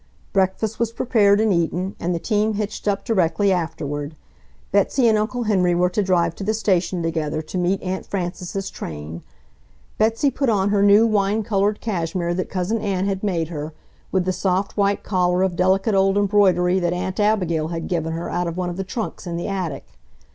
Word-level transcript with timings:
Breakfast 0.33 0.79
was 0.79 0.91
prepared 0.91 1.39
and 1.39 1.53
eaten, 1.53 1.95
and 1.99 2.15
the 2.15 2.17
team 2.17 2.55
hitched 2.55 2.87
up 2.87 3.05
directly 3.05 3.51
afterward. 3.51 4.15
Betsy 4.71 5.07
and 5.07 5.15
Uncle 5.15 5.43
Henry 5.43 5.75
were 5.75 5.91
to 5.91 6.01
drive 6.01 6.33
to 6.37 6.43
the 6.43 6.55
station 6.55 7.03
together 7.03 7.43
to 7.43 7.57
meet 7.59 7.83
Aunt 7.83 8.07
Frances's 8.07 8.71
train. 8.71 9.21
Betsy 9.99 10.31
put 10.31 10.49
on 10.49 10.69
her 10.69 10.81
new 10.81 11.05
wine 11.05 11.43
colored 11.43 11.81
cashmere 11.81 12.33
that 12.33 12.49
Cousin 12.49 12.79
Ann 12.81 13.05
had 13.05 13.21
made 13.23 13.49
her, 13.49 13.73
with 14.11 14.25
the 14.25 14.33
soft 14.33 14.75
white 14.75 15.03
collar 15.03 15.43
of 15.43 15.55
delicate 15.55 15.93
old 15.93 16.17
embroidery 16.17 16.79
that 16.79 16.93
Aunt 16.93 17.19
Abigail 17.19 17.67
had 17.67 17.87
given 17.87 18.13
her 18.13 18.27
out 18.27 18.47
of 18.47 18.57
one 18.57 18.71
of 18.71 18.77
the 18.77 18.83
trunks 18.83 19.27
in 19.27 19.37
the 19.37 19.47
attic. 19.47 19.85